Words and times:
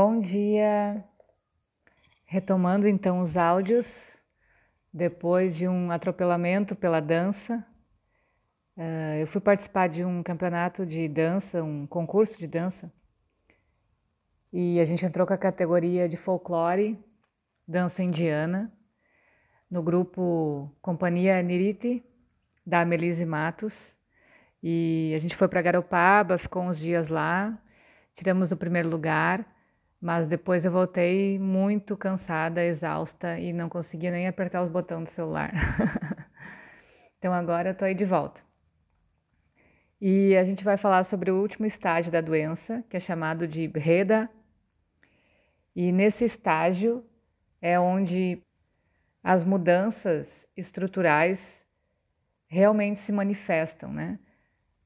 Bom 0.00 0.20
dia! 0.20 1.04
Retomando 2.24 2.86
então 2.86 3.20
os 3.20 3.36
áudios, 3.36 4.00
depois 4.94 5.56
de 5.56 5.66
um 5.66 5.90
atropelamento 5.90 6.76
pela 6.76 7.00
dança, 7.00 7.66
uh, 8.76 9.16
eu 9.18 9.26
fui 9.26 9.40
participar 9.40 9.88
de 9.88 10.04
um 10.04 10.22
campeonato 10.22 10.86
de 10.86 11.08
dança, 11.08 11.64
um 11.64 11.84
concurso 11.84 12.38
de 12.38 12.46
dança, 12.46 12.92
e 14.52 14.78
a 14.78 14.84
gente 14.84 15.04
entrou 15.04 15.26
com 15.26 15.34
a 15.34 15.36
categoria 15.36 16.08
de 16.08 16.16
folclore, 16.16 16.96
dança 17.66 18.00
indiana, 18.00 18.72
no 19.68 19.82
grupo 19.82 20.72
Companhia 20.80 21.42
Niriti, 21.42 22.04
da 22.64 22.84
Melise 22.84 23.26
Matos, 23.26 23.96
e 24.62 25.12
a 25.12 25.18
gente 25.18 25.34
foi 25.34 25.48
para 25.48 25.60
Garopaba, 25.60 26.38
ficou 26.38 26.62
uns 26.62 26.78
dias 26.78 27.08
lá, 27.08 27.60
tiramos 28.14 28.52
o 28.52 28.56
primeiro 28.56 28.88
lugar 28.88 29.57
mas 30.00 30.28
depois 30.28 30.64
eu 30.64 30.70
voltei 30.70 31.38
muito 31.38 31.96
cansada, 31.96 32.64
exausta 32.64 33.38
e 33.38 33.52
não 33.52 33.68
conseguia 33.68 34.10
nem 34.10 34.28
apertar 34.28 34.62
os 34.62 34.70
botões 34.70 35.04
do 35.04 35.10
celular. 35.10 35.52
então 37.18 37.32
agora 37.32 37.70
eu 37.70 37.74
tô 37.74 37.84
aí 37.84 37.94
de 37.94 38.04
volta. 38.04 38.40
E 40.00 40.36
a 40.36 40.44
gente 40.44 40.62
vai 40.62 40.76
falar 40.76 41.02
sobre 41.04 41.30
o 41.30 41.40
último 41.40 41.66
estágio 41.66 42.12
da 42.12 42.20
doença, 42.20 42.84
que 42.88 42.96
é 42.96 43.00
chamado 43.00 43.48
de 43.48 43.66
Breda. 43.66 44.30
E 45.74 45.90
nesse 45.90 46.24
estágio 46.24 47.04
é 47.60 47.78
onde 47.80 48.40
as 49.22 49.42
mudanças 49.42 50.46
estruturais 50.56 51.66
realmente 52.46 53.00
se 53.00 53.10
manifestam, 53.10 53.92
né? 53.92 54.20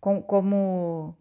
Como 0.01 1.17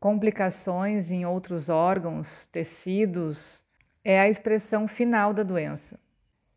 complicações 0.00 1.10
em 1.10 1.26
outros 1.26 1.68
órgãos, 1.68 2.46
tecidos, 2.46 3.62
é 4.04 4.18
a 4.20 4.28
expressão 4.28 4.86
final 4.86 5.34
da 5.34 5.42
doença. 5.42 5.98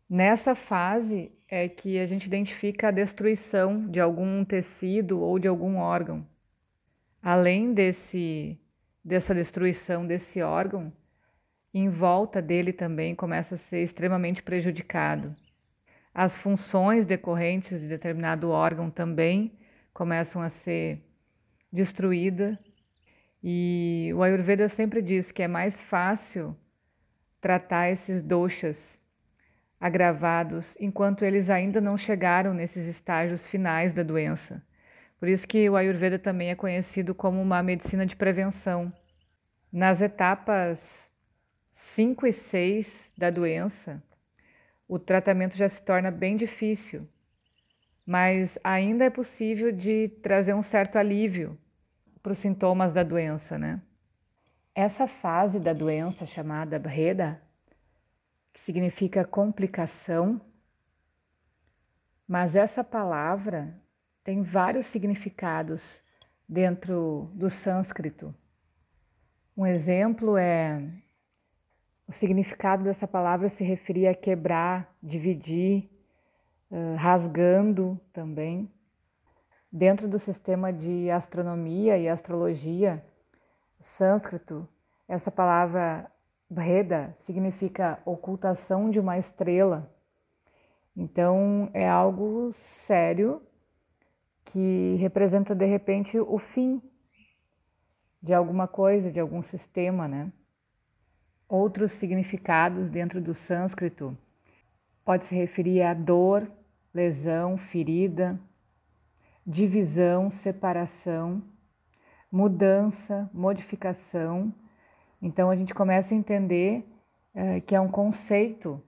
Nessa 0.08 0.54
fase 0.54 1.32
é 1.48 1.68
que 1.68 1.98
a 1.98 2.06
gente 2.06 2.26
identifica 2.26 2.88
a 2.88 2.92
destruição 2.92 3.88
de 3.88 4.00
algum 4.00 4.44
tecido 4.44 5.20
ou 5.20 5.38
de 5.38 5.48
algum 5.48 5.76
órgão. 5.76 6.26
Além 7.22 7.72
desse, 7.72 8.58
dessa 9.04 9.34
destruição 9.34 10.06
desse 10.06 10.40
órgão, 10.42 10.92
em 11.74 11.88
volta 11.88 12.42
dele 12.42 12.72
também 12.72 13.14
começa 13.14 13.54
a 13.54 13.58
ser 13.58 13.82
extremamente 13.82 14.42
prejudicado. 14.42 15.34
As 16.14 16.36
funções 16.36 17.06
decorrentes 17.06 17.80
de 17.80 17.88
determinado 17.88 18.50
órgão 18.50 18.90
também 18.90 19.52
começam 19.94 20.42
a 20.42 20.50
ser 20.50 21.00
destruídas 21.72 22.58
e 23.42 24.12
o 24.14 24.22
Ayurveda 24.22 24.68
sempre 24.68 25.02
diz 25.02 25.32
que 25.32 25.42
é 25.42 25.48
mais 25.48 25.80
fácil 25.80 26.56
tratar 27.40 27.90
esses 27.90 28.22
doshas 28.22 29.02
agravados 29.80 30.76
enquanto 30.78 31.24
eles 31.24 31.50
ainda 31.50 31.80
não 31.80 31.96
chegaram 31.96 32.54
nesses 32.54 32.86
estágios 32.86 33.46
finais 33.46 33.92
da 33.92 34.04
doença. 34.04 34.64
Por 35.18 35.28
isso 35.28 35.46
que 35.46 35.68
o 35.68 35.74
Ayurveda 35.74 36.20
também 36.20 36.50
é 36.50 36.54
conhecido 36.54 37.14
como 37.14 37.42
uma 37.42 37.62
medicina 37.62 38.06
de 38.06 38.14
prevenção. 38.14 38.92
Nas 39.72 40.00
etapas 40.00 41.10
5 41.72 42.26
e 42.26 42.32
6 42.32 43.12
da 43.18 43.28
doença, 43.28 44.00
o 44.86 45.00
tratamento 45.00 45.56
já 45.56 45.68
se 45.68 45.82
torna 45.82 46.12
bem 46.12 46.36
difícil, 46.36 47.08
mas 48.06 48.56
ainda 48.62 49.04
é 49.04 49.10
possível 49.10 49.72
de 49.72 50.08
trazer 50.22 50.54
um 50.54 50.62
certo 50.62 50.96
alívio 50.96 51.58
para 52.22 52.32
os 52.32 52.38
sintomas 52.38 52.92
da 52.92 53.02
doença, 53.02 53.58
né? 53.58 53.82
Essa 54.74 55.06
fase 55.06 55.58
da 55.58 55.72
doença 55.72 56.24
chamada 56.24 56.78
Breda, 56.78 57.42
que 58.52 58.60
significa 58.60 59.24
complicação, 59.24 60.40
mas 62.26 62.54
essa 62.54 62.84
palavra 62.84 63.74
tem 64.22 64.42
vários 64.42 64.86
significados 64.86 66.00
dentro 66.48 67.30
do 67.34 67.50
sânscrito. 67.50 68.34
Um 69.56 69.66
exemplo 69.66 70.36
é 70.36 70.82
o 72.06 72.12
significado 72.12 72.84
dessa 72.84 73.06
palavra 73.06 73.48
se 73.48 73.64
referia 73.64 74.10
a 74.10 74.14
quebrar, 74.14 74.94
dividir, 75.02 75.90
rasgando 76.96 78.00
também. 78.12 78.70
Dentro 79.72 80.06
do 80.06 80.18
sistema 80.18 80.70
de 80.70 81.10
astronomia 81.10 81.96
e 81.96 82.06
astrologia 82.06 83.02
sânscrito, 83.80 84.68
essa 85.08 85.30
palavra 85.30 86.12
Breda 86.48 87.16
significa 87.20 87.98
ocultação 88.04 88.90
de 88.90 89.00
uma 89.00 89.16
estrela. 89.16 89.90
Então 90.94 91.70
é 91.72 91.88
algo 91.88 92.52
sério 92.52 93.40
que 94.44 94.96
representa 94.96 95.54
de 95.54 95.64
repente 95.64 96.20
o 96.20 96.38
fim 96.38 96.82
de 98.22 98.34
alguma 98.34 98.68
coisa, 98.68 99.10
de 99.10 99.18
algum 99.18 99.40
sistema, 99.40 100.06
né? 100.06 100.30
Outros 101.48 101.92
significados 101.92 102.90
dentro 102.90 103.22
do 103.22 103.32
sânscrito 103.32 104.14
pode 105.02 105.24
se 105.24 105.34
referir 105.34 105.80
a 105.80 105.94
dor, 105.94 106.46
lesão, 106.92 107.56
ferida, 107.56 108.38
divisão, 109.46 110.30
separação, 110.30 111.42
mudança, 112.30 113.28
modificação. 113.32 114.54
Então 115.20 115.50
a 115.50 115.56
gente 115.56 115.74
começa 115.74 116.14
a 116.14 116.16
entender 116.16 116.86
é, 117.34 117.60
que 117.60 117.74
é 117.74 117.80
um 117.80 117.88
conceito 117.88 118.82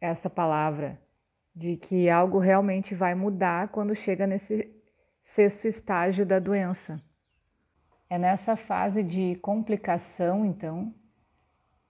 essa 0.00 0.28
palavra 0.28 1.00
de 1.54 1.76
que 1.76 2.08
algo 2.08 2.38
realmente 2.38 2.94
vai 2.94 3.14
mudar 3.14 3.68
quando 3.68 3.94
chega 3.94 4.26
nesse 4.26 4.68
sexto 5.22 5.66
estágio 5.68 6.24
da 6.24 6.38
doença. 6.38 7.00
É 8.08 8.18
nessa 8.18 8.56
fase 8.56 9.02
de 9.02 9.36
complicação, 9.36 10.44
então, 10.44 10.92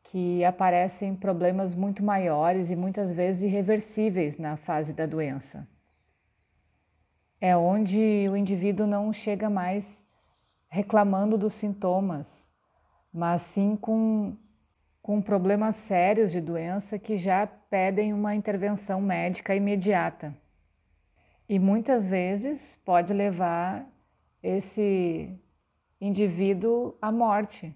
que 0.03 0.45
aparecem 0.45 1.15
problemas 1.15 1.75
muito 1.75 2.03
maiores 2.03 2.69
e 2.69 2.77
muitas 2.77 3.12
vezes 3.15 3.45
irreversíveis 3.45 4.37
na 4.37 4.57
fase 4.57 4.93
da 4.93 5.07
doença 5.07 5.67
é 7.41 7.56
onde 7.56 8.28
o 8.28 8.37
indivíduo 8.37 8.87
não 8.87 9.12
chega 9.12 9.49
mais 9.49 9.84
reclamando 10.69 11.39
dos 11.39 11.55
sintomas, 11.55 12.49
mas 13.12 13.43
sim 13.43 13.77
com, 13.77 14.37
com 15.01 15.23
problemas 15.23 15.77
sérios 15.77 16.31
de 16.31 16.41
doença 16.41 16.99
que 16.99 17.17
já 17.17 17.47
pedem 17.47 18.12
uma 18.12 18.34
intervenção 18.34 19.01
médica 19.01 19.55
imediata. 19.55 20.37
E 21.49 21.59
muitas 21.59 22.06
vezes 22.06 22.77
pode 22.84 23.12
levar 23.12 23.84
esse 24.43 25.37
indivíduo 26.01 26.97
à 27.01 27.11
morte. 27.11 27.75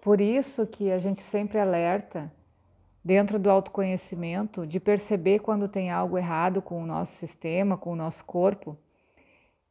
Por 0.00 0.20
isso 0.20 0.66
que 0.66 0.90
a 0.90 0.98
gente 0.98 1.22
sempre 1.22 1.58
alerta 1.58 2.32
dentro 3.04 3.38
do 3.38 3.50
autoconhecimento, 3.50 4.66
de 4.66 4.80
perceber 4.80 5.40
quando 5.40 5.68
tem 5.68 5.90
algo 5.90 6.16
errado 6.16 6.62
com 6.62 6.82
o 6.82 6.86
nosso 6.86 7.12
sistema, 7.12 7.76
com 7.76 7.92
o 7.92 7.96
nosso 7.96 8.24
corpo 8.24 8.78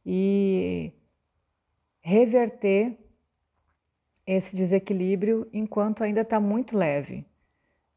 e 0.06 0.92
reverter 2.00 2.96
esse 4.26 4.54
desequilíbrio 4.54 5.48
enquanto 5.52 6.04
ainda 6.04 6.20
está 6.20 6.38
muito 6.38 6.76
leve. 6.76 7.26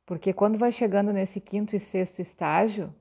Porque 0.06 0.34
quando 0.34 0.58
vai 0.58 0.72
chegando 0.72 1.14
nesse 1.14 1.40
quinto 1.40 1.76
e 1.76 1.80
sexto 1.80 2.20
estágio, 2.20 2.94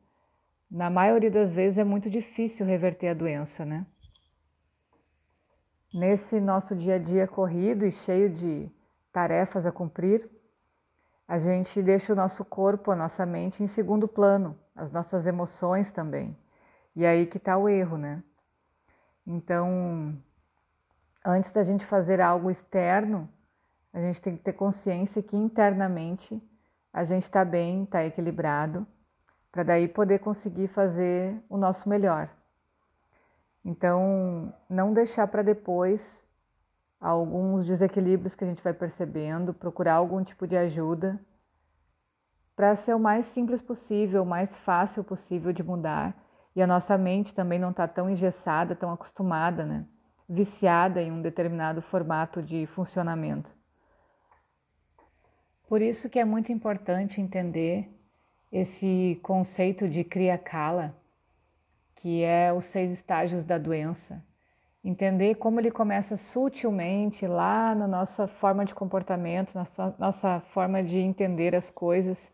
na 0.70 0.90
maioria 0.90 1.30
das 1.30 1.52
vezes 1.52 1.78
é 1.78 1.84
muito 1.84 2.10
difícil 2.10 2.66
reverter 2.66 3.08
a 3.08 3.14
doença, 3.14 3.64
né? 3.64 3.86
Nesse 5.94 6.40
nosso 6.40 6.74
dia 6.74 6.96
a 6.96 6.98
dia 6.98 7.26
corrido 7.26 7.86
e 7.86 7.92
cheio 7.92 8.28
de 8.28 8.68
tarefas 9.12 9.64
a 9.64 9.72
cumprir, 9.72 10.28
a 11.28 11.38
gente 11.38 11.82
deixa 11.82 12.12
o 12.12 12.16
nosso 12.16 12.44
corpo, 12.44 12.90
a 12.90 12.96
nossa 12.96 13.26
mente 13.26 13.62
em 13.62 13.66
segundo 13.66 14.06
plano, 14.06 14.56
as 14.74 14.90
nossas 14.92 15.26
emoções 15.26 15.90
também. 15.90 16.36
E 16.94 17.04
aí 17.04 17.26
que 17.26 17.38
está 17.38 17.56
o 17.56 17.68
erro, 17.68 17.96
né? 17.96 18.22
Então, 19.26 20.16
antes 21.24 21.50
da 21.50 21.62
gente 21.62 21.84
fazer 21.84 22.20
algo 22.20 22.50
externo, 22.50 23.28
a 23.92 24.00
gente 24.00 24.20
tem 24.20 24.36
que 24.36 24.42
ter 24.42 24.52
consciência 24.52 25.22
que 25.22 25.36
internamente 25.36 26.40
a 26.92 27.04
gente 27.04 27.24
está 27.24 27.44
bem, 27.44 27.84
está 27.84 28.04
equilibrado, 28.04 28.86
para 29.50 29.62
daí 29.62 29.88
poder 29.88 30.20
conseguir 30.20 30.68
fazer 30.68 31.42
o 31.48 31.56
nosso 31.56 31.88
melhor. 31.88 32.30
Então, 33.64 34.54
não 34.68 34.92
deixar 34.92 35.26
para 35.26 35.42
depois 35.42 36.22
alguns 37.06 37.64
desequilíbrios 37.64 38.34
que 38.34 38.42
a 38.42 38.46
gente 38.46 38.62
vai 38.62 38.74
percebendo, 38.74 39.54
procurar 39.54 39.94
algum 39.94 40.24
tipo 40.24 40.46
de 40.46 40.56
ajuda 40.56 41.20
para 42.56 42.74
ser 42.74 42.94
o 42.94 42.98
mais 42.98 43.26
simples 43.26 43.62
possível, 43.62 44.22
o 44.22 44.26
mais 44.26 44.56
fácil 44.56 45.04
possível 45.04 45.52
de 45.52 45.62
mudar. 45.62 46.16
E 46.54 46.62
a 46.62 46.66
nossa 46.66 46.96
mente 46.98 47.34
também 47.34 47.58
não 47.58 47.70
está 47.70 47.86
tão 47.86 48.10
engessada, 48.10 48.74
tão 48.74 48.90
acostumada, 48.90 49.64
né? 49.64 49.86
viciada 50.28 51.00
em 51.00 51.12
um 51.12 51.22
determinado 51.22 51.80
formato 51.80 52.42
de 52.42 52.66
funcionamento. 52.66 53.54
Por 55.68 55.80
isso 55.80 56.08
que 56.08 56.18
é 56.18 56.24
muito 56.24 56.50
importante 56.50 57.20
entender 57.20 57.88
esse 58.50 59.20
conceito 59.22 59.88
de 59.88 60.02
Kriya 60.02 60.38
Kala, 60.38 60.96
que 61.94 62.24
é 62.24 62.52
os 62.52 62.64
seis 62.64 62.90
estágios 62.92 63.44
da 63.44 63.58
doença. 63.58 64.24
Entender 64.88 65.34
como 65.34 65.58
ele 65.58 65.72
começa 65.72 66.16
sutilmente 66.16 67.26
lá 67.26 67.74
na 67.74 67.88
nossa 67.88 68.28
forma 68.28 68.64
de 68.64 68.72
comportamento, 68.72 69.52
na 69.52 69.64
nossa 69.98 70.38
forma 70.52 70.80
de 70.80 71.00
entender 71.00 71.56
as 71.56 71.68
coisas, 71.68 72.32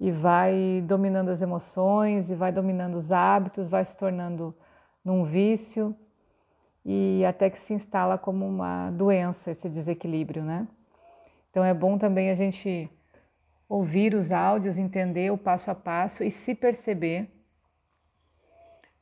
e 0.00 0.10
vai 0.10 0.82
dominando 0.86 1.28
as 1.28 1.42
emoções, 1.42 2.30
e 2.30 2.34
vai 2.34 2.50
dominando 2.50 2.94
os 2.94 3.12
hábitos, 3.12 3.68
vai 3.68 3.84
se 3.84 3.94
tornando 3.94 4.56
num 5.04 5.22
vício, 5.22 5.94
e 6.82 7.22
até 7.26 7.50
que 7.50 7.58
se 7.58 7.74
instala 7.74 8.16
como 8.16 8.46
uma 8.46 8.90
doença 8.92 9.50
esse 9.50 9.68
desequilíbrio, 9.68 10.42
né? 10.42 10.66
Então 11.50 11.62
é 11.62 11.74
bom 11.74 11.98
também 11.98 12.30
a 12.30 12.34
gente 12.34 12.90
ouvir 13.68 14.14
os 14.14 14.32
áudios, 14.32 14.78
entender 14.78 15.30
o 15.30 15.36
passo 15.36 15.70
a 15.70 15.74
passo 15.74 16.24
e 16.24 16.30
se 16.30 16.54
perceber 16.54 17.30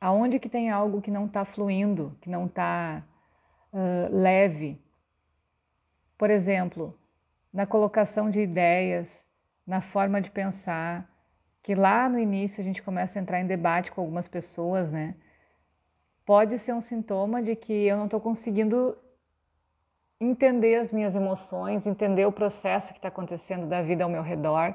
aonde 0.00 0.38
que 0.38 0.48
tem 0.48 0.70
algo 0.70 1.02
que 1.02 1.10
não 1.10 1.26
está 1.26 1.44
fluindo, 1.44 2.16
que 2.20 2.30
não 2.30 2.46
está 2.46 3.02
uh, 3.72 4.14
leve. 4.14 4.80
Por 6.18 6.30
exemplo, 6.30 6.98
na 7.52 7.66
colocação 7.66 8.30
de 8.30 8.40
ideias, 8.40 9.26
na 9.66 9.80
forma 9.80 10.20
de 10.20 10.30
pensar, 10.30 11.10
que 11.62 11.74
lá 11.74 12.08
no 12.08 12.18
início 12.18 12.60
a 12.60 12.64
gente 12.64 12.82
começa 12.82 13.18
a 13.18 13.22
entrar 13.22 13.40
em 13.40 13.46
debate 13.46 13.90
com 13.90 14.00
algumas 14.00 14.28
pessoas, 14.28 14.92
né? 14.92 15.16
Pode 16.24 16.58
ser 16.58 16.72
um 16.72 16.80
sintoma 16.80 17.42
de 17.42 17.56
que 17.56 17.72
eu 17.72 17.96
não 17.96 18.04
estou 18.04 18.20
conseguindo 18.20 18.96
entender 20.20 20.76
as 20.76 20.92
minhas 20.92 21.14
emoções, 21.14 21.86
entender 21.86 22.24
o 22.26 22.32
processo 22.32 22.92
que 22.92 22.98
está 22.98 23.08
acontecendo 23.08 23.66
da 23.66 23.82
vida 23.82 24.04
ao 24.04 24.10
meu 24.10 24.22
redor. 24.22 24.74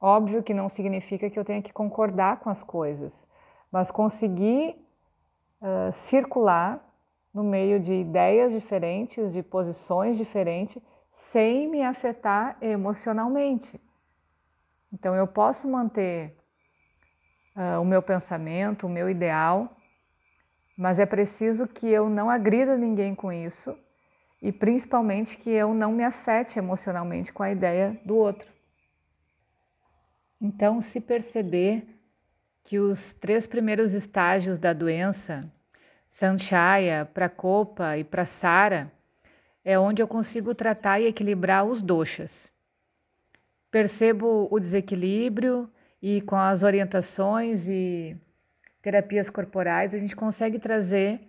Óbvio 0.00 0.42
que 0.42 0.54
não 0.54 0.68
significa 0.68 1.28
que 1.30 1.38
eu 1.38 1.44
tenha 1.44 1.62
que 1.62 1.72
concordar 1.72 2.38
com 2.40 2.50
as 2.50 2.62
coisas, 2.62 3.26
mas 3.70 3.90
conseguir 3.90 4.76
uh, 5.60 5.92
circular 5.92 6.84
no 7.32 7.44
meio 7.44 7.78
de 7.78 7.92
ideias 7.92 8.52
diferentes, 8.52 9.32
de 9.32 9.42
posições 9.42 10.16
diferentes, 10.16 10.82
sem 11.12 11.68
me 11.68 11.82
afetar 11.82 12.56
emocionalmente. 12.60 13.80
Então 14.92 15.14
eu 15.14 15.26
posso 15.26 15.68
manter 15.68 16.36
uh, 17.56 17.80
o 17.80 17.84
meu 17.84 18.02
pensamento, 18.02 18.86
o 18.86 18.90
meu 18.90 19.08
ideal, 19.08 19.76
mas 20.76 20.98
é 20.98 21.06
preciso 21.06 21.66
que 21.66 21.88
eu 21.88 22.08
não 22.08 22.30
agrida 22.30 22.76
ninguém 22.76 23.14
com 23.14 23.32
isso 23.32 23.76
e 24.40 24.52
principalmente 24.52 25.36
que 25.36 25.50
eu 25.50 25.74
não 25.74 25.92
me 25.92 26.04
afete 26.04 26.58
emocionalmente 26.58 27.32
com 27.32 27.42
a 27.42 27.50
ideia 27.50 28.00
do 28.04 28.16
outro. 28.16 28.48
Então, 30.40 30.80
se 30.80 31.00
perceber 31.00 31.97
que 32.64 32.78
os 32.78 33.12
três 33.14 33.46
primeiros 33.46 33.94
estágios 33.94 34.58
da 34.58 34.72
doença, 34.72 35.50
Sanchaya, 36.08 37.08
Prakopa 37.12 37.96
e 37.96 38.04
Prasara, 38.04 38.92
é 39.64 39.78
onde 39.78 40.00
eu 40.00 40.08
consigo 40.08 40.54
tratar 40.54 41.00
e 41.00 41.06
equilibrar 41.06 41.64
os 41.64 41.82
doshas. 41.82 42.50
Percebo 43.70 44.48
o 44.50 44.58
desequilíbrio 44.58 45.70
e 46.00 46.20
com 46.22 46.36
as 46.36 46.62
orientações 46.62 47.68
e 47.68 48.16
terapias 48.80 49.28
corporais 49.28 49.92
a 49.92 49.98
gente 49.98 50.16
consegue 50.16 50.58
trazer 50.58 51.20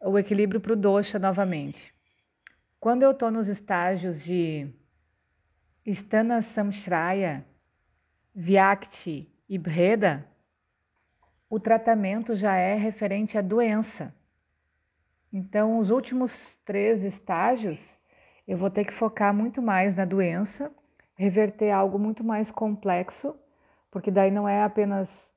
o 0.00 0.18
equilíbrio 0.18 0.60
para 0.60 0.72
o 0.72 0.76
dosha 0.76 1.18
novamente. 1.18 1.94
Quando 2.80 3.02
eu 3.02 3.12
estou 3.12 3.30
nos 3.30 3.48
estágios 3.48 4.22
de 4.22 4.68
Stana 5.86 6.42
Samshraya, 6.42 7.44
Vyakti 8.34 9.28
e 9.48 9.56
Breda, 9.56 10.26
o 11.54 11.60
tratamento 11.60 12.34
já 12.34 12.56
é 12.56 12.74
referente 12.74 13.38
à 13.38 13.40
doença. 13.40 14.14
Então, 15.32 15.78
os 15.78 15.90
últimos 15.90 16.56
três 16.64 17.04
estágios, 17.04 17.98
eu 18.46 18.56
vou 18.56 18.70
ter 18.70 18.84
que 18.84 18.92
focar 18.92 19.34
muito 19.34 19.60
mais 19.60 19.96
na 19.96 20.04
doença, 20.04 20.72
reverter 21.14 21.70
algo 21.70 21.98
muito 21.98 22.24
mais 22.24 22.50
complexo, 22.50 23.36
porque 23.90 24.10
daí 24.10 24.30
não 24.30 24.48
é 24.48 24.62
apenas 24.62 25.30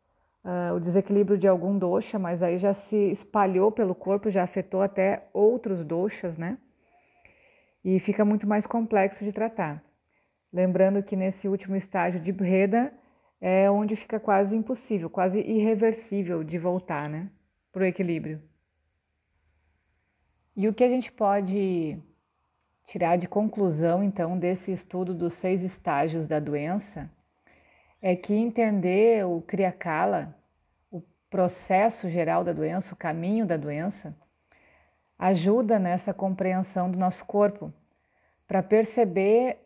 uh, 0.43 0.75
o 0.75 0.79
desequilíbrio 0.79 1.37
de 1.37 1.47
algum 1.47 1.77
dosha, 1.77 2.17
mas 2.17 2.41
aí 2.41 2.57
já 2.57 2.73
se 2.73 2.97
espalhou 3.11 3.71
pelo 3.71 3.93
corpo, 3.93 4.31
já 4.31 4.43
afetou 4.43 4.81
até 4.81 5.27
outros 5.33 5.83
doshas, 5.83 6.37
né? 6.37 6.57
e 7.83 7.99
fica 7.99 8.25
muito 8.25 8.45
mais 8.45 8.67
complexo 8.67 9.23
de 9.23 9.31
tratar. 9.31 9.81
Lembrando 10.51 11.01
que 11.01 11.15
nesse 11.15 11.47
último 11.47 11.73
estágio 11.73 12.19
de 12.19 12.33
Breda 12.33 12.91
é 13.39 13.69
onde 13.69 13.95
fica 13.95 14.19
quase 14.19 14.55
impossível, 14.55 15.09
quase 15.09 15.39
irreversível 15.39 16.43
de 16.43 16.57
voltar 16.57 17.09
né, 17.09 17.29
para 17.71 17.83
o 17.83 17.85
equilíbrio. 17.85 18.41
E 20.55 20.67
o 20.67 20.73
que 20.73 20.83
a 20.83 20.89
gente 20.89 21.11
pode 21.11 22.01
tirar 22.85 23.17
de 23.17 23.27
conclusão, 23.27 24.01
então, 24.01 24.39
desse 24.39 24.71
estudo 24.71 25.13
dos 25.13 25.33
seis 25.33 25.61
estágios 25.61 26.27
da 26.27 26.39
doença 26.39 27.11
é 28.01 28.15
que 28.15 28.33
entender 28.33 29.25
o 29.25 29.41
Kriyakala, 29.41 30.35
o 30.89 31.03
processo 31.29 32.09
geral 32.09 32.43
da 32.43 32.53
doença, 32.53 32.93
o 32.93 32.97
caminho 32.97 33.45
da 33.45 33.57
doença, 33.57 34.15
ajuda 35.19 35.77
nessa 35.77 36.13
compreensão 36.13 36.89
do 36.89 36.97
nosso 36.97 37.25
corpo, 37.25 37.73
para 38.47 38.63
perceber 38.63 39.59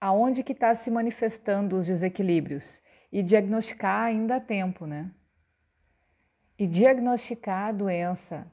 aonde 0.00 0.42
que 0.42 0.52
está 0.52 0.74
se 0.74 0.90
manifestando 0.90 1.76
os 1.76 1.86
desequilíbrios 1.86 2.80
e 3.10 3.22
diagnosticar 3.22 4.04
ainda 4.04 4.36
a 4.36 4.40
tempo, 4.40 4.86
né? 4.86 5.10
E 6.58 6.66
diagnosticar 6.66 7.68
a 7.68 7.72
doença, 7.72 8.46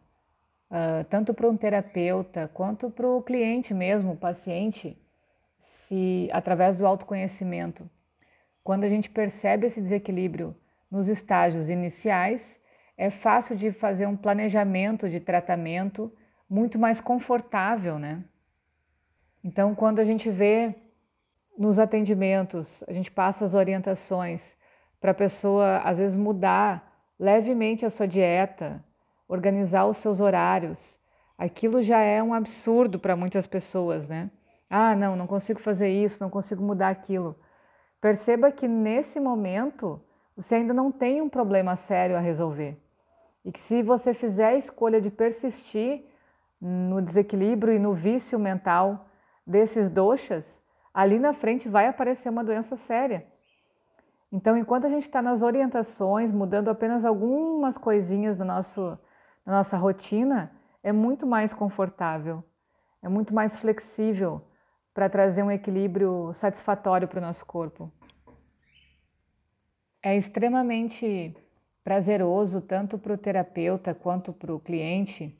uh, 0.69 1.03
tanto 1.09 1.33
para 1.33 1.49
um 1.49 1.57
terapeuta 1.57 2.49
quanto 2.53 2.89
para 2.89 3.07
o 3.07 3.21
cliente 3.21 3.73
mesmo, 3.73 4.13
o 4.13 4.17
paciente, 4.17 4.97
se 5.59 6.29
através 6.31 6.77
do 6.77 6.85
autoconhecimento. 6.85 7.89
Quando 8.63 8.83
a 8.83 8.89
gente 8.89 9.09
percebe 9.09 9.67
esse 9.67 9.81
desequilíbrio 9.81 10.55
nos 10.89 11.07
estágios 11.07 11.69
iniciais, 11.69 12.59
é 12.97 13.09
fácil 13.09 13.55
de 13.55 13.71
fazer 13.71 14.05
um 14.05 14.15
planejamento 14.15 15.09
de 15.09 15.19
tratamento 15.19 16.11
muito 16.49 16.79
mais 16.79 17.01
confortável, 17.01 17.99
né? 17.99 18.23
Então, 19.43 19.75
quando 19.75 19.99
a 19.99 20.05
gente 20.05 20.29
vê 20.29 20.73
nos 21.57 21.79
atendimentos, 21.79 22.83
a 22.87 22.93
gente 22.93 23.09
passa 23.09 23.45
as 23.45 23.53
orientações 23.53 24.55
para 24.99 25.11
a 25.11 25.15
pessoa, 25.15 25.77
às 25.79 25.97
vezes, 25.97 26.17
mudar 26.17 26.93
levemente 27.19 27.85
a 27.85 27.89
sua 27.89 28.07
dieta, 28.07 28.83
organizar 29.27 29.85
os 29.85 29.97
seus 29.97 30.19
horários, 30.19 30.97
aquilo 31.37 31.81
já 31.81 31.99
é 31.99 32.21
um 32.21 32.33
absurdo 32.33 32.99
para 32.99 33.15
muitas 33.15 33.47
pessoas, 33.47 34.07
né? 34.07 34.29
Ah, 34.69 34.95
não, 34.95 35.15
não 35.15 35.27
consigo 35.27 35.59
fazer 35.59 35.89
isso, 35.89 36.21
não 36.21 36.29
consigo 36.29 36.63
mudar 36.63 36.89
aquilo. 36.89 37.35
Perceba 38.01 38.51
que 38.51 38.67
nesse 38.67 39.19
momento 39.19 40.01
você 40.35 40.55
ainda 40.55 40.73
não 40.73 40.91
tem 40.91 41.21
um 41.21 41.29
problema 41.29 41.75
sério 41.75 42.17
a 42.17 42.19
resolver. 42.19 42.77
E 43.43 43.51
que 43.51 43.59
se 43.59 43.81
você 43.81 44.13
fizer 44.13 44.47
a 44.47 44.57
escolha 44.57 44.99
de 44.99 45.09
persistir 45.09 46.05
no 46.59 47.01
desequilíbrio 47.01 47.73
e 47.73 47.79
no 47.79 47.93
vício 47.93 48.39
mental 48.39 49.07
desses 49.45 49.89
doxas, 49.89 50.61
ali 50.95 51.19
na 51.19 51.33
frente 51.33 51.67
vai 51.67 51.87
aparecer 51.87 52.29
uma 52.29 52.41
doença 52.41 52.77
séria. 52.77 53.27
Então, 54.31 54.55
enquanto 54.55 54.85
a 54.85 54.89
gente 54.89 55.03
está 55.03 55.21
nas 55.21 55.43
orientações, 55.43 56.31
mudando 56.31 56.69
apenas 56.69 57.03
algumas 57.03 57.77
coisinhas 57.77 58.37
do 58.37 58.45
nosso, 58.45 58.97
da 59.45 59.51
nossa 59.51 59.75
rotina, 59.75 60.53
é 60.81 60.93
muito 60.93 61.27
mais 61.27 61.53
confortável, 61.53 62.41
é 63.03 63.09
muito 63.09 63.33
mais 63.33 63.57
flexível 63.57 64.41
para 64.93 65.09
trazer 65.09 65.43
um 65.43 65.51
equilíbrio 65.51 66.33
satisfatório 66.33 67.09
para 67.09 67.19
o 67.19 67.21
nosso 67.21 67.45
corpo. 67.45 67.91
É 70.01 70.15
extremamente 70.15 71.35
prazeroso, 71.83 72.61
tanto 72.61 72.97
para 72.97 73.13
o 73.13 73.17
terapeuta 73.17 73.93
quanto 73.93 74.31
para 74.31 74.53
o 74.53 74.59
cliente, 74.59 75.37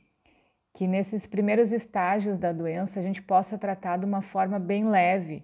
que 0.76 0.86
nesses 0.86 1.26
primeiros 1.26 1.72
estágios 1.72 2.38
da 2.38 2.52
doença 2.52 3.00
a 3.00 3.02
gente 3.02 3.22
possa 3.22 3.56
tratar 3.56 3.96
de 3.96 4.04
uma 4.04 4.20
forma 4.20 4.58
bem 4.58 4.86
leve, 4.86 5.42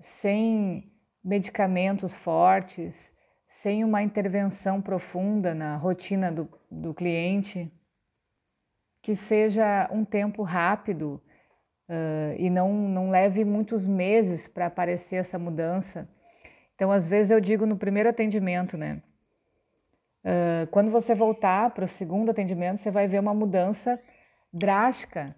sem 0.00 0.90
medicamentos 1.22 2.14
fortes, 2.14 3.12
sem 3.46 3.84
uma 3.84 4.02
intervenção 4.02 4.80
profunda 4.80 5.54
na 5.54 5.76
rotina 5.76 6.32
do, 6.32 6.48
do 6.70 6.94
cliente, 6.94 7.70
que 9.02 9.14
seja 9.14 9.86
um 9.92 10.02
tempo 10.02 10.42
rápido 10.42 11.22
uh, 11.86 12.34
e 12.38 12.48
não, 12.48 12.72
não 12.72 13.10
leve 13.10 13.44
muitos 13.44 13.86
meses 13.86 14.48
para 14.48 14.64
aparecer 14.64 15.16
essa 15.16 15.38
mudança. 15.38 16.08
Então, 16.74 16.90
às 16.90 17.06
vezes 17.06 17.30
eu 17.30 17.38
digo 17.38 17.66
no 17.66 17.76
primeiro 17.76 18.08
atendimento, 18.08 18.78
né? 18.78 19.02
Uh, 20.24 20.66
quando 20.70 20.90
você 20.90 21.14
voltar 21.14 21.68
para 21.72 21.84
o 21.84 21.88
segundo 21.88 22.30
atendimento, 22.30 22.78
você 22.78 22.90
vai 22.90 23.06
ver 23.06 23.18
uma 23.18 23.34
mudança 23.34 24.00
drástica 24.54 25.34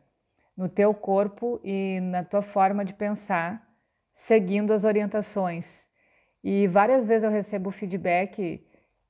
no 0.55 0.69
teu 0.69 0.93
corpo 0.93 1.59
e 1.65 1.99
na 2.01 2.23
tua 2.23 2.43
forma 2.43 2.85
de 2.85 2.93
pensar 2.93 3.67
seguindo 4.15 4.73
as 4.73 4.85
orientações. 4.85 5.87
E 6.45 6.69
várias 6.69 7.09
vezes 7.09 7.25
eu 7.25 7.31
recebo 7.31 7.71
feedback 7.71 8.65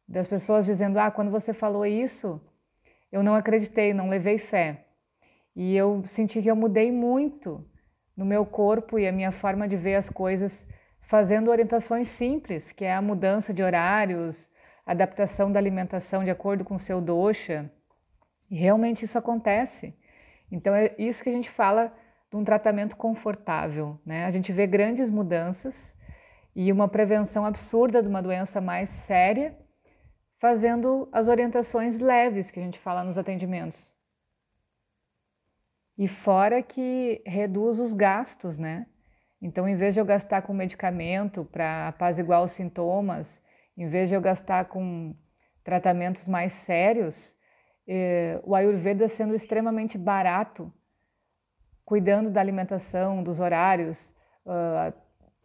das 0.08 0.28
pessoas 0.28 0.64
dizendo: 0.64 0.98
Ah, 0.98 1.10
quando 1.10 1.30
você 1.30 1.52
falou 1.52 1.84
isso, 1.84 2.40
eu 3.10 3.22
não 3.22 3.34
acreditei, 3.34 3.92
não 3.92 4.08
levei 4.08 4.38
fé. 4.38 4.86
E 5.54 5.76
eu 5.76 6.02
senti 6.06 6.40
que 6.40 6.50
eu 6.50 6.56
mudei 6.56 6.92
muito 6.92 7.64
no 8.16 8.25
meu 8.25 8.46
corpo 8.46 8.98
e 8.98 9.06
a 9.06 9.12
minha 9.12 9.32
forma 9.32 9.68
de 9.68 9.76
ver 9.76 9.96
as 9.96 10.08
coisas, 10.08 10.66
fazendo 11.00 11.50
orientações 11.50 12.08
simples, 12.08 12.72
que 12.72 12.84
é 12.84 12.94
a 12.94 13.02
mudança 13.02 13.52
de 13.52 13.62
horários, 13.62 14.48
adaptação 14.84 15.50
da 15.50 15.58
alimentação 15.58 16.22
de 16.25 16.30
acordo 16.30 16.64
com 16.64 16.76
o 16.76 16.78
seu 16.78 17.00
dosha. 17.00 17.70
E 18.50 18.57
realmente 18.57 19.05
isso 19.05 19.19
acontece. 19.19 19.95
Então 20.50 20.75
é 20.75 20.95
isso 20.99 21.23
que 21.23 21.29
a 21.29 21.33
gente 21.33 21.50
fala 21.50 21.93
de 22.31 22.37
um 22.37 22.45
tratamento 22.45 22.97
confortável, 22.97 23.99
né? 24.05 24.25
A 24.25 24.31
gente 24.31 24.53
vê 24.53 24.67
grandes 24.67 25.11
mudanças 25.11 25.95
e 26.55 26.73
uma 26.73 26.88
prevenção 26.88 27.45
absurda 27.45 28.03
de 28.03 28.09
uma 28.09 28.23
doença 28.23 28.61
mais 28.61 28.88
séria, 28.88 29.57
fazendo 30.38 31.09
as 31.12 31.29
orientações 31.29 31.99
leves 31.99 32.50
que 32.50 32.59
a 32.59 32.62
gente 32.62 32.79
fala 32.79 33.05
nos 33.05 33.19
atendimentos. 33.19 33.95
E 35.99 36.09
fora 36.09 36.62
que 36.62 37.23
reduz 37.26 37.79
os 37.79 37.93
gastos, 37.93 38.59
né? 38.59 38.87
Então, 39.41 39.69
em 39.69 39.76
vez 39.76 39.95
de 39.95 40.00
eu 40.00 40.05
gastar 40.05 40.43
com 40.43 40.53
medicamento 40.55 41.45
para 41.45 41.88
apaziguar 41.88 42.43
os 42.43 42.53
sintomas, 42.53 43.41
em 43.76 43.87
vez 43.88 44.09
de 44.09 44.15
eu 44.15 44.21
gastar 44.21 44.67
com 44.67 45.15
tratamentos 45.62 46.26
mais 46.26 46.53
sérios, 46.53 47.36
eh, 47.87 48.40
o 48.43 48.55
Ayurveda 48.55 49.09
sendo 49.09 49.35
extremamente 49.35 49.97
barato, 49.97 50.73
cuidando 51.85 52.31
da 52.31 52.40
alimentação, 52.40 53.23
dos 53.23 53.38
horários, 53.38 54.12
uh, 54.45 54.93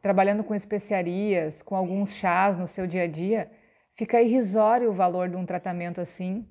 trabalhando 0.01 0.43
com 0.43 0.55
especiarias, 0.55 1.61
com 1.61 1.75
alguns 1.75 2.13
chás 2.13 2.57
no 2.57 2.67
seu 2.67 2.87
dia 2.87 3.03
a 3.03 3.07
dia, 3.07 3.51
fica 3.95 4.19
irrisório 4.19 4.89
o 4.89 4.93
valor 4.93 5.29
de 5.29 5.35
um 5.35 5.45
tratamento 5.45 6.01
assim 6.01 6.47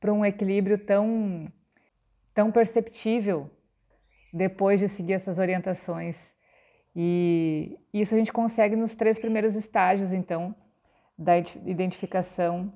para 0.00 0.12
um 0.12 0.24
equilíbrio 0.24 0.78
tão, 0.78 1.46
tão 2.34 2.50
perceptível 2.50 3.48
depois 4.32 4.80
de 4.80 4.88
seguir 4.88 5.12
essas 5.12 5.38
orientações. 5.38 6.34
E 6.96 7.78
isso 7.92 8.14
a 8.14 8.18
gente 8.18 8.32
consegue 8.32 8.74
nos 8.74 8.96
três 8.96 9.16
primeiros 9.16 9.54
estágios, 9.54 10.12
então, 10.12 10.54
da 11.16 11.38
identificação 11.38 12.72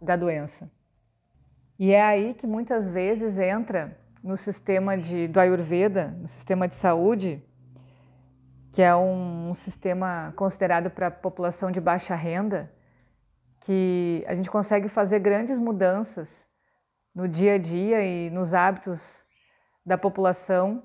da 0.00 0.16
doença. 0.16 0.70
E 1.82 1.90
é 1.90 2.00
aí 2.00 2.32
que 2.32 2.46
muitas 2.46 2.88
vezes 2.88 3.36
entra 3.36 3.98
no 4.22 4.36
sistema 4.36 4.96
de, 4.96 5.26
do 5.26 5.40
Ayurveda, 5.40 6.16
no 6.16 6.28
sistema 6.28 6.68
de 6.68 6.76
saúde, 6.76 7.42
que 8.72 8.80
é 8.80 8.94
um, 8.94 9.50
um 9.50 9.54
sistema 9.56 10.32
considerado 10.36 10.90
para 10.90 11.08
a 11.08 11.10
população 11.10 11.72
de 11.72 11.80
baixa 11.80 12.14
renda, 12.14 12.72
que 13.62 14.24
a 14.28 14.34
gente 14.36 14.48
consegue 14.48 14.88
fazer 14.88 15.18
grandes 15.18 15.58
mudanças 15.58 16.28
no 17.12 17.26
dia 17.26 17.54
a 17.54 17.58
dia 17.58 18.00
e 18.04 18.30
nos 18.30 18.54
hábitos 18.54 19.00
da 19.84 19.98
população, 19.98 20.84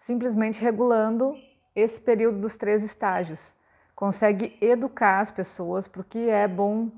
simplesmente 0.00 0.60
regulando 0.60 1.34
esse 1.74 1.98
período 1.98 2.38
dos 2.38 2.54
três 2.54 2.82
estágios. 2.82 3.40
Consegue 3.94 4.58
educar 4.60 5.20
as 5.20 5.30
pessoas 5.30 5.88
para 5.88 6.02
o 6.02 6.04
que 6.04 6.28
é 6.28 6.46
bom 6.46 6.90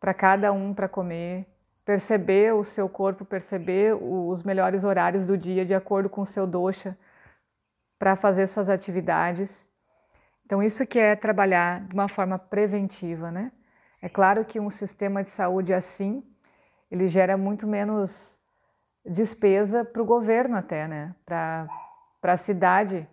para 0.00 0.12
cada 0.12 0.52
um 0.52 0.74
para 0.74 0.88
comer, 0.88 1.46
perceber 1.86 2.52
o 2.52 2.64
seu 2.64 2.88
corpo, 2.88 3.24
perceber 3.24 3.94
os 3.94 4.42
melhores 4.42 4.82
horários 4.82 5.24
do 5.24 5.38
dia 5.38 5.64
de 5.64 5.72
acordo 5.72 6.10
com 6.10 6.22
o 6.22 6.26
seu 6.26 6.44
dosha 6.44 6.98
para 7.96 8.16
fazer 8.16 8.48
suas 8.48 8.68
atividades. 8.68 9.56
Então 10.44 10.60
isso 10.60 10.84
que 10.84 10.98
é 10.98 11.14
trabalhar 11.14 11.86
de 11.86 11.94
uma 11.94 12.08
forma 12.08 12.40
preventiva, 12.40 13.30
né? 13.30 13.52
É 14.02 14.08
claro 14.08 14.44
que 14.44 14.58
um 14.58 14.68
sistema 14.68 15.22
de 15.22 15.30
saúde 15.30 15.72
assim, 15.72 16.24
ele 16.90 17.08
gera 17.08 17.36
muito 17.36 17.68
menos 17.68 18.36
despesa 19.04 19.84
para 19.84 20.02
o 20.02 20.04
governo 20.04 20.56
até, 20.56 20.88
né? 20.88 21.14
Para 21.24 21.68
a 22.24 22.36
cidade 22.36 23.08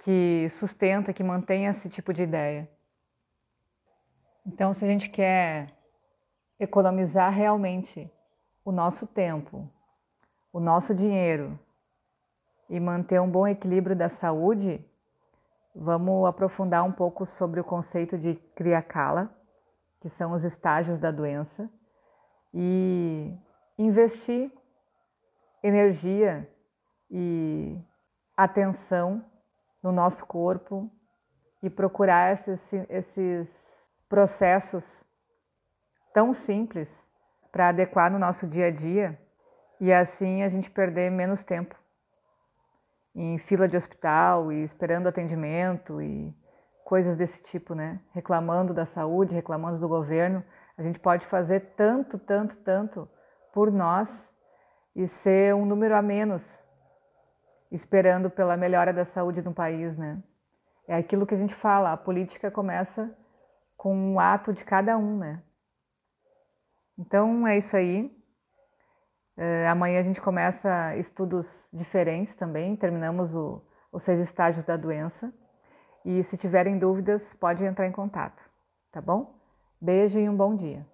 que 0.00 0.48
sustenta, 0.50 1.12
que 1.12 1.22
mantém 1.22 1.66
esse 1.66 1.88
tipo 1.88 2.12
de 2.12 2.22
ideia. 2.22 2.68
Então, 4.44 4.72
se 4.72 4.84
a 4.84 4.88
gente 4.88 5.08
quer 5.08 5.77
economizar 6.58 7.32
realmente 7.32 8.10
o 8.64 8.72
nosso 8.72 9.06
tempo, 9.06 9.68
o 10.52 10.60
nosso 10.60 10.94
dinheiro 10.94 11.58
e 12.68 12.78
manter 12.78 13.20
um 13.20 13.30
bom 13.30 13.46
equilíbrio 13.46 13.96
da 13.96 14.08
saúde, 14.08 14.84
vamos 15.74 16.26
aprofundar 16.26 16.84
um 16.84 16.92
pouco 16.92 17.24
sobre 17.24 17.60
o 17.60 17.64
conceito 17.64 18.18
de 18.18 18.34
Kriyakala, 18.54 19.34
que 20.00 20.08
são 20.08 20.32
os 20.32 20.44
estágios 20.44 20.98
da 20.98 21.10
doença, 21.10 21.70
e 22.52 23.34
investir 23.78 24.52
energia 25.62 26.48
e 27.10 27.78
atenção 28.36 29.24
no 29.82 29.92
nosso 29.92 30.26
corpo 30.26 30.90
e 31.62 31.70
procurar 31.70 32.32
esses, 32.32 32.72
esses 32.88 33.92
processos 34.08 35.04
tão 36.18 36.34
simples 36.34 37.08
para 37.52 37.68
adequar 37.68 38.10
no 38.10 38.18
nosso 38.18 38.44
dia 38.44 38.66
a 38.66 38.70
dia 38.72 39.16
e 39.80 39.92
assim 39.92 40.42
a 40.42 40.48
gente 40.48 40.68
perder 40.68 41.12
menos 41.12 41.44
tempo 41.44 41.76
em 43.14 43.38
fila 43.38 43.68
de 43.68 43.76
hospital 43.76 44.50
e 44.50 44.64
esperando 44.64 45.06
atendimento 45.06 46.02
e 46.02 46.34
coisas 46.84 47.14
desse 47.14 47.40
tipo, 47.44 47.72
né? 47.72 48.00
Reclamando 48.12 48.74
da 48.74 48.84
saúde, 48.84 49.32
reclamando 49.32 49.78
do 49.78 49.86
governo. 49.86 50.42
A 50.76 50.82
gente 50.82 50.98
pode 50.98 51.24
fazer 51.24 51.74
tanto, 51.76 52.18
tanto, 52.18 52.56
tanto 52.64 53.08
por 53.54 53.70
nós 53.70 54.28
e 54.96 55.06
ser 55.06 55.54
um 55.54 55.64
número 55.64 55.94
a 55.94 56.02
menos 56.02 56.66
esperando 57.70 58.28
pela 58.28 58.56
melhora 58.56 58.92
da 58.92 59.04
saúde 59.04 59.40
do 59.40 59.52
país, 59.52 59.96
né? 59.96 60.20
É 60.88 60.96
aquilo 60.96 61.24
que 61.24 61.34
a 61.36 61.38
gente 61.38 61.54
fala, 61.54 61.92
a 61.92 61.96
política 61.96 62.50
começa 62.50 63.16
com 63.76 63.94
um 63.94 64.18
ato 64.18 64.52
de 64.52 64.64
cada 64.64 64.98
um, 64.98 65.16
né? 65.16 65.42
Então 66.98 67.46
é 67.46 67.58
isso 67.58 67.76
aí. 67.76 68.06
Uh, 69.36 69.68
amanhã 69.70 70.00
a 70.00 70.02
gente 70.02 70.20
começa 70.20 70.96
estudos 70.96 71.68
diferentes 71.72 72.34
também, 72.34 72.74
terminamos 72.74 73.36
o, 73.36 73.62
os 73.92 74.02
seis 74.02 74.20
estágios 74.20 74.64
da 74.64 74.76
doença. 74.76 75.32
E 76.04 76.24
se 76.24 76.36
tiverem 76.36 76.78
dúvidas, 76.78 77.34
pode 77.34 77.64
entrar 77.64 77.86
em 77.86 77.92
contato, 77.92 78.42
tá 78.90 79.00
bom? 79.00 79.38
Beijo 79.80 80.18
e 80.18 80.28
um 80.28 80.36
bom 80.36 80.56
dia. 80.56 80.84